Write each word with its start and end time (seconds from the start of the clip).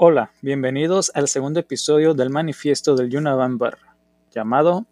Hola, 0.00 0.30
bienvenidos 0.42 1.10
al 1.16 1.26
segundo 1.26 1.58
episodio 1.58 2.14
del 2.14 2.30
manifiesto 2.30 2.94
del 2.94 3.10
Yunavan 3.10 3.58
llamado 4.32 4.86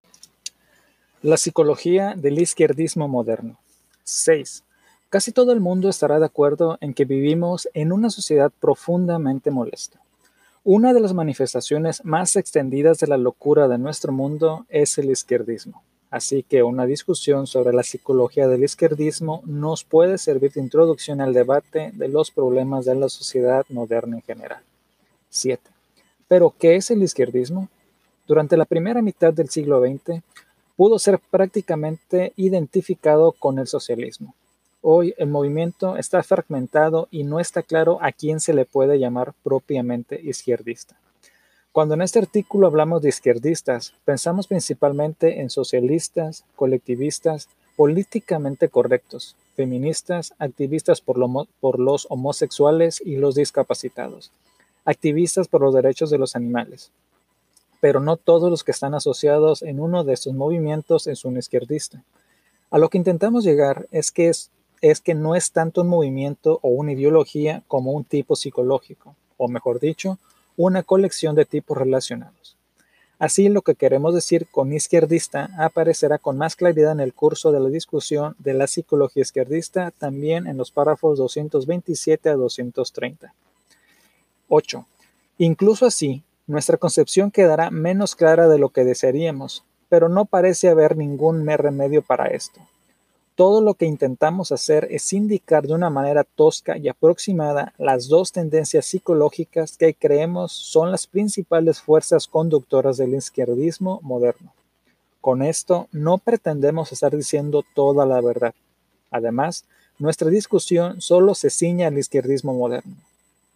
La 1.22 1.36
psicología 1.36 2.14
del 2.16 2.40
izquierdismo 2.40 3.06
moderno. 3.06 3.56
6. 4.03 4.64
Casi 5.08 5.30
todo 5.30 5.53
el 5.53 5.61
mundo 5.61 5.88
estará 5.88 6.19
de 6.19 6.27
acuerdo 6.27 6.77
en 6.80 6.92
que 6.92 7.04
vivimos 7.04 7.69
en 7.72 7.92
una 7.92 8.11
sociedad 8.11 8.50
profundamente 8.58 9.52
molesta. 9.52 10.00
Una 10.64 10.92
de 10.92 10.98
las 10.98 11.14
manifestaciones 11.14 12.04
más 12.04 12.34
extendidas 12.34 12.98
de 12.98 13.07
la 13.07 13.16
locura 13.16 13.68
de 13.68 13.79
nuestro 13.79 14.11
mundo 14.12 14.66
es 14.68 14.98
el 14.98 15.09
izquierdismo. 15.09 15.84
Así 16.11 16.43
que 16.43 16.64
una 16.64 16.84
discusión 16.84 17.46
sobre 17.46 17.73
la 17.73 17.84
psicología 17.84 18.48
del 18.48 18.64
izquierdismo 18.64 19.43
nos 19.46 19.84
puede 19.84 20.18
servir 20.18 20.50
de 20.50 20.62
introducción 20.62 21.20
al 21.20 21.32
debate 21.32 21.93
de 21.95 22.09
los 22.09 22.32
problemas 22.32 22.86
de 22.86 22.96
la 22.96 23.09
sociedad 23.09 23.64
moderna 23.68 24.16
en 24.16 24.23
general. 24.23 24.66
7. 25.36 25.62
Pero, 26.28 26.54
¿qué 26.58 26.76
es 26.76 26.90
el 26.90 27.02
izquierdismo? 27.02 27.68
Durante 28.26 28.56
la 28.56 28.64
primera 28.64 29.02
mitad 29.02 29.32
del 29.32 29.48
siglo 29.48 29.80
XX, 29.80 30.22
pudo 30.76 30.98
ser 30.98 31.20
prácticamente 31.30 32.32
identificado 32.36 33.32
con 33.32 33.59
el 33.59 33.66
socialismo. 33.66 34.34
Hoy 34.82 35.14
el 35.16 35.28
movimiento 35.28 35.96
está 35.96 36.22
fragmentado 36.22 37.09
y 37.10 37.24
no 37.24 37.40
está 37.40 37.62
claro 37.62 37.98
a 38.02 38.12
quién 38.12 38.40
se 38.40 38.52
le 38.52 38.64
puede 38.64 38.98
llamar 38.98 39.32
propiamente 39.42 40.20
izquierdista. 40.20 40.96
Cuando 41.73 41.95
en 41.95 42.02
este 42.02 42.18
artículo 42.18 42.66
hablamos 42.66 43.02
de 43.02 43.09
izquierdistas, 43.09 43.95
pensamos 44.04 44.46
principalmente 44.46 45.40
en 45.40 45.50
socialistas, 45.50 46.45
colectivistas, 46.56 47.48
políticamente 47.76 48.68
correctos, 48.68 49.37
feministas, 49.54 50.34
activistas 50.38 51.00
por 51.00 51.78
los 51.78 52.06
homosexuales 52.09 53.02
y 53.04 53.16
los 53.16 53.34
discapacitados 53.34 54.30
activistas 54.86 55.48
por 55.48 55.60
los 55.60 55.74
derechos 55.74 56.08
de 56.08 56.16
los 56.16 56.34
animales. 56.36 56.90
Pero 57.80 58.01
no 58.01 58.16
todos 58.16 58.48
los 58.48 58.65
que 58.65 58.70
están 58.70 58.95
asociados 58.95 59.62
en 59.62 59.80
uno 59.80 60.04
de 60.04 60.15
estos 60.15 60.32
movimientos 60.32 61.06
es 61.06 61.26
un 61.26 61.37
izquierdista. 61.37 62.02
A 62.70 62.78
lo 62.78 62.88
que 62.88 62.98
intentamos 62.98 63.45
llegar 63.45 63.87
es 63.90 64.10
que, 64.10 64.28
es, 64.28 65.00
que 65.00 65.15
no 65.15 65.34
es 65.34 65.53
tanto 65.53 65.82
un 65.82 65.88
movimiento 65.88 66.59
o 66.62 66.69
una 66.69 66.93
ideología 66.93 67.62
como 67.69 67.93
un 67.93 68.04
tipo 68.04 68.34
psicológico, 68.34 69.15
o 69.37 69.48
mejor 69.48 69.78
dicho, 69.81 70.19
una 70.56 70.82
colección 70.82 71.34
de 71.34 71.44
tipos 71.44 71.76
relacionados. 71.76 72.56
Así 73.19 73.48
lo 73.48 73.62
que 73.62 73.75
queremos 73.75 74.15
decir 74.15 74.47
con 74.50 74.72
izquierdista 74.72 75.50
aparecerá 75.59 76.19
con 76.19 76.37
más 76.37 76.54
claridad 76.54 76.93
en 76.93 77.00
el 77.00 77.15
curso 77.15 77.50
de 77.50 77.60
la 77.60 77.71
discusión 77.71 78.37
de 78.38 78.53
la 78.53 78.66
psicología 78.66 79.22
izquierdista, 79.22 79.91
también 79.91 80.47
en 80.47 80.56
los 80.56 80.71
párrafos 80.71 81.19
227 81.19 82.28
a 82.28 82.34
230. 82.34 83.34
8. 84.49 84.87
Incluso 85.39 85.87
así, 85.87 86.22
nuestra 86.47 86.77
concepción 86.77 87.31
quedará 87.31 87.71
menos 87.71 88.15
clara 88.15 88.49
de 88.49 88.59
lo 88.59 88.69
que 88.69 88.84
desearíamos, 88.84 89.65
pero 89.89 90.09
no 90.09 90.25
parece 90.25 90.69
haber 90.69 90.97
ningún 90.97 91.47
remedio 91.47 92.03
para 92.03 92.27
esto. 92.27 92.61
Todo 93.34 93.61
lo 93.61 93.75
que 93.75 93.84
intentamos 93.84 94.50
hacer 94.50 94.89
es 94.91 95.12
indicar 95.12 95.67
de 95.67 95.75
una 95.75 95.91
manera 95.91 96.25
tosca 96.25 96.78
y 96.78 96.89
aproximada 96.89 97.75
las 97.77 98.09
dos 98.09 98.33
tendencias 98.33 98.87
psicológicas 98.87 99.77
que 99.77 99.93
creemos 99.93 100.53
son 100.53 100.91
las 100.91 101.06
principales 101.06 101.81
fuerzas 101.81 102.28
conductoras 102.28 102.97
del 102.97 103.15
izquierdismo 103.15 104.00
moderno. 104.03 104.55
Con 105.21 105.43
esto 105.43 105.89
no 105.93 106.19
pretendemos 106.19 106.93
estar 106.93 107.15
diciendo 107.15 107.62
toda 107.75 108.06
la 108.06 108.21
verdad. 108.21 108.55
Además, 109.11 109.65
nuestra 109.99 110.31
discusión 110.31 111.00
solo 111.00 111.34
se 111.34 111.50
ciñe 111.50 111.84
al 111.84 111.99
izquierdismo 111.99 112.55
moderno 112.55 112.97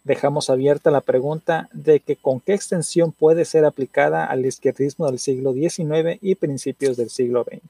dejamos 0.03 0.49
abierta 0.49 0.91
la 0.91 1.01
pregunta 1.01 1.69
de 1.73 1.99
que 1.99 2.15
con 2.15 2.39
qué 2.39 2.53
extensión 2.53 3.11
puede 3.11 3.45
ser 3.45 3.65
aplicada 3.65 4.25
al 4.25 4.45
izquierdismo 4.45 5.07
del 5.07 5.19
siglo 5.19 5.53
XIX 5.53 6.17
y 6.21 6.35
principios 6.35 6.97
del 6.97 7.09
siglo 7.09 7.43
XX. 7.43 7.61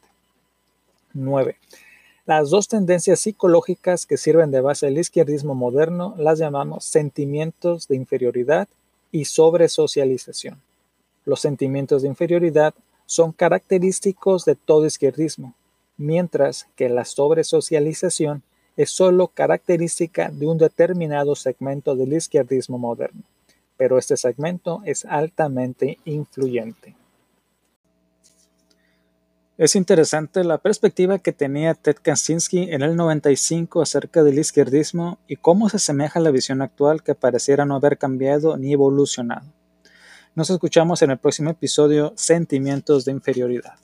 9. 1.14 1.58
Las 2.26 2.50
dos 2.50 2.68
tendencias 2.68 3.20
psicológicas 3.20 4.06
que 4.06 4.18
sirven 4.18 4.52
de 4.52 4.62
base 4.62 4.88
al 4.88 4.98
izquierdismo 4.98 5.56
moderno 5.56 6.16
las 6.18 6.40
llamamos 6.40 6.86
sentimientos 6.86 7.88
de 7.88 7.96
inferioridad 7.96 8.68
y 9.12 9.26
sobresocialización. 9.26 10.62
Los 11.26 11.42
sentimientos 11.42 12.02
de 12.02 12.08
inferioridad 12.08 12.74
son 13.06 13.34
característicos 13.34 14.46
de 14.46 14.56
todo 14.56 14.86
izquierdismo, 14.86 15.54
mientras 15.98 16.68
que 16.76 16.88
la 16.88 17.04
sobresocialización 17.04 18.44
es 18.78 18.92
solo 18.92 19.28
característica 19.28 20.30
de 20.30 20.48
un 20.48 20.58
determinado 20.58 21.36
segmento 21.36 21.96
del 21.96 22.14
izquierdismo 22.14 22.78
moderno, 22.78 23.24
pero 23.78 23.98
este 23.98 24.18
segmento 24.18 24.82
es 24.86 25.06
altamente 25.06 25.98
influyente. 26.06 26.96
Es 29.58 29.76
interesante 29.76 30.44
la 30.44 30.58
perspectiva 30.58 31.20
que 31.20 31.34
tenía 31.34 31.76
Ted 31.76 31.98
Kaczynski 32.02 32.72
en 32.72 32.82
el 32.82 32.96
95 32.96 33.82
acerca 33.82 34.24
del 34.24 34.40
izquierdismo 34.40 35.20
y 35.28 35.36
cómo 35.36 35.70
se 35.70 35.78
asemeja 35.78 36.18
a 36.18 36.24
la 36.24 36.32
visión 36.32 36.64
actual 36.64 37.04
que 37.04 37.14
pareciera 37.14 37.64
no 37.64 37.76
haber 37.76 38.00
cambiado 38.00 38.58
ni 38.58 38.74
evolucionado. 38.74 39.46
Nos 40.34 40.50
escuchamos 40.50 41.02
en 41.02 41.12
el 41.12 41.20
próximo 41.20 41.52
episodio 41.52 42.14
Sentimientos 42.16 43.06
de 43.06 43.12
Inferioridad. 43.12 43.76